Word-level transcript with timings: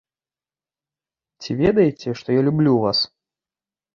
Ці 1.43 1.51
ведаеце, 1.61 2.09
што 2.21 2.27
я 2.39 2.45
люблю 2.47 2.73
вас? 2.87 2.99